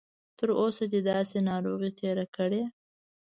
تر 0.37 0.49
اوسه 0.61 0.83
دې 0.91 0.99
داسې 1.11 1.37
ناروغي 1.49 1.91
تېره 1.99 2.25
کړې؟ 2.35 2.63